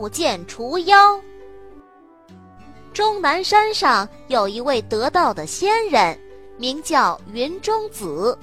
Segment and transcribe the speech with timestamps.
[0.00, 1.20] 木剑除妖。
[2.90, 6.18] 终南山上有一位得道的仙人，
[6.56, 8.38] 名叫云中子。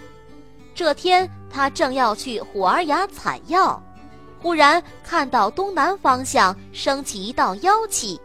[0.76, 3.82] 这天，他正要去虎儿崖采药，
[4.40, 8.22] 忽然看到东南方向升起一道妖气。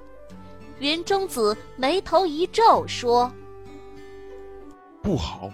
[0.78, 3.32] 云中子眉头一皱，说
[5.02, 5.50] ：“不好，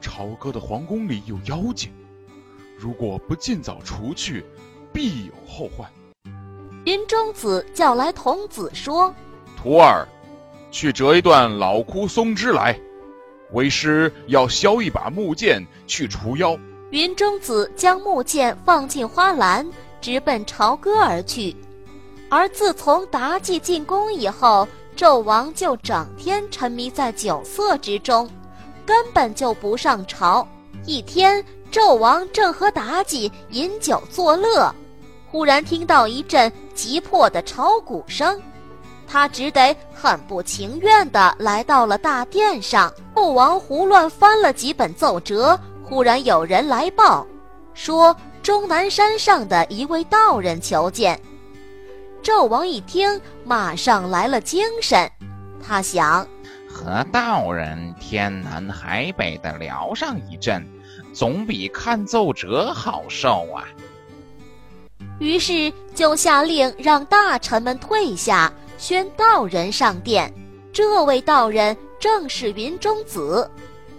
[0.00, 1.92] 朝歌的皇宫里有妖精，
[2.78, 4.42] 如果不尽早除去，
[4.90, 5.86] 必有后患。”
[6.84, 9.12] 云中子叫来童子说。
[9.56, 10.06] 徒儿，
[10.70, 12.78] 去折一段老枯松枝来，
[13.52, 16.58] 为师要削一把木剑去除妖。
[16.90, 19.66] 云中子将木剑放进花篮，
[20.02, 21.56] 直奔朝歌而去。
[22.28, 28.28] 而自从妲己进宫以后，纣王就整天沉迷在酒色之中，
[28.84, 30.46] 根本就不上朝。
[30.84, 34.72] 一天，纣王正和妲己饮酒作乐，
[35.34, 38.40] 忽然听到一阵急迫的朝鼓声。
[39.04, 42.94] 他只得很不情愿地来到了大殿上。
[43.16, 47.26] 纣王胡乱翻了几本奏折，忽然有人来报，
[47.74, 51.20] 说终南山上的一位道人求见。
[52.22, 55.10] 纣王一听，马上来了精神。
[55.60, 56.24] 他想，
[56.70, 60.64] 和道人天南海北的聊上一阵，
[61.12, 63.64] 总比看奏折好受啊。
[65.18, 68.52] 于是就下令让大臣们退下。
[68.76, 70.30] 宣道人上殿，
[70.72, 73.48] 这位道人正是云中子。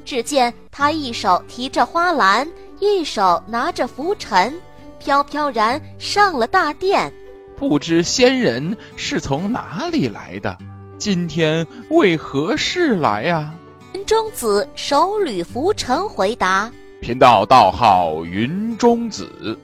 [0.03, 2.47] 只见他一手提着花篮，
[2.79, 4.53] 一手拿着拂尘，
[4.99, 7.11] 飘飘然上了大殿。
[7.55, 10.55] 不知仙人是从哪里来的？
[10.97, 13.51] 今天为何事来呀？
[13.93, 16.69] 云中子手捋拂尘回答
[17.01, 19.57] ：“贫道道号云中子，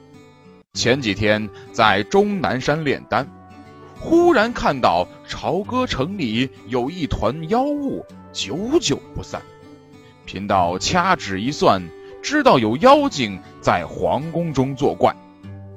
[0.74, 3.28] 前几天在终南山炼丹。”
[4.00, 9.40] 忽然看到朝歌城里有一团妖雾，久久不散。
[10.26, 11.80] 贫道掐指一算，
[12.24, 15.16] 知道有妖精在皇宫中作怪，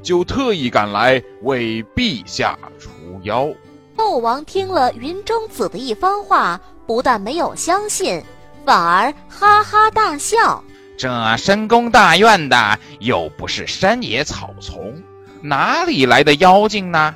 [0.02, 2.90] 就特意赶来为陛下除
[3.24, 3.46] 妖。
[3.94, 8.22] 纣王听了云中子的一番话，不但没有相信，
[8.64, 10.64] 反而哈哈大笑。
[10.96, 15.02] 这深宫大院的又不是山野草丛，
[15.42, 17.14] 哪里来的妖精呢？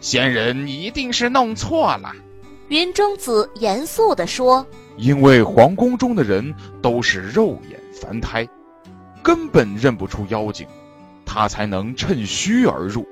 [0.00, 2.12] 仙人一定是弄错了，
[2.68, 4.66] 云中子严肃地说
[4.96, 8.48] ：“因为皇宫中的人都是肉眼凡胎，
[9.22, 10.66] 根本认不出妖精，
[11.26, 13.06] 他才能趁虚而入。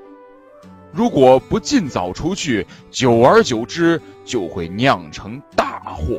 [0.91, 6.19] 如果不尽早出去，久而久之就会酿成大祸。”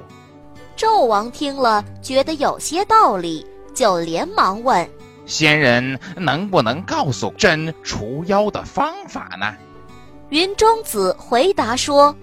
[0.78, 3.46] 纣王听了，觉得有些道理，
[3.80, 4.90] 就连忙问
[5.26, 9.56] ：“仙人能不能告诉朕除妖的方法呢？”
[10.28, 12.14] 云中子回答说：“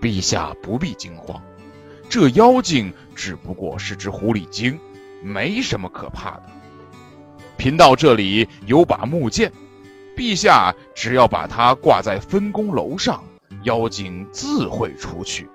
[0.00, 1.38] 陛下不必惊慌，
[2.08, 4.80] 这妖精只不过是只狐狸精，
[5.22, 6.44] 没什么可怕的。
[7.58, 9.52] 贫道这里有把木剑，
[10.16, 13.22] 陛下只要把它挂在分宫楼上，
[13.64, 15.46] 妖精自会出去。”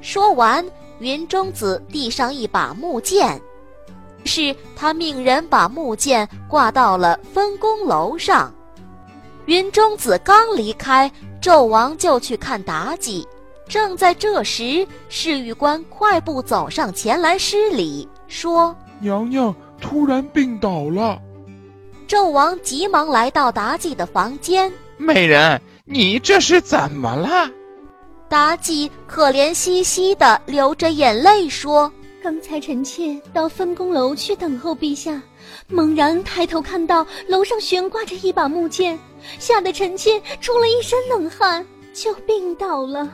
[0.00, 0.64] 说完，
[1.00, 3.42] 云中子递上一把木剑，
[4.26, 8.52] 是他命人把木剑挂到了分工楼上。
[9.46, 11.10] 云中子刚离开，
[11.40, 13.26] 纣王就去看妲己。
[13.68, 21.18] 正在这时，侍御官快步走上前来施礼，说：“娘娘突然病倒了。”
[22.08, 27.50] 纣王急忙来到妲己的房间：“美人，你这是怎么了？”
[28.30, 31.92] 妲己可怜兮兮的流着眼泪说
[32.26, 35.22] ：“刚才臣妾到分宫楼去等候陛下。”
[35.70, 38.98] 猛然抬头看到楼上悬挂着一把木剑，
[39.38, 43.08] 吓得臣妾出了一身冷汗，就病倒了。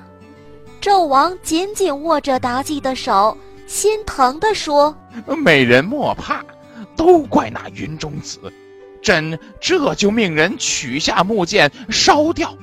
[0.80, 3.36] 纣王紧紧握着妲己的手，
[3.66, 4.96] 心疼地说
[5.36, 6.42] ：“美人莫怕，
[6.96, 8.40] 都怪那云中子，
[9.02, 12.56] 朕这就命人取下木剑烧掉。”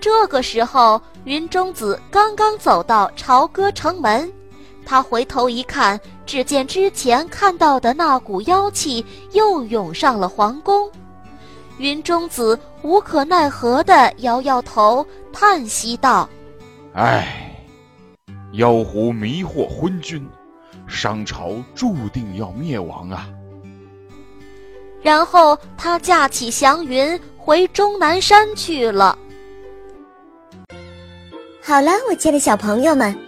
[0.00, 4.32] 这个时候，云中子刚刚走到朝歌城门。
[4.88, 10.90] 他回头一看，只见之前看到的那股妖气又涌上了皇宫。
[11.76, 16.26] 云中子无可奈何地摇摇头，叹息道
[16.96, 17.54] ：“唉，
[18.52, 20.26] 妖狐迷惑昏君，
[20.86, 23.28] 商朝注定要灭亡啊！”
[25.02, 29.18] 然后他驾起祥云回终南山去了。
[31.62, 33.27] 好了，我亲爱的小朋友们。